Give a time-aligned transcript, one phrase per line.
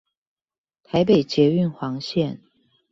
[0.81, 2.39] 台北捷運黃線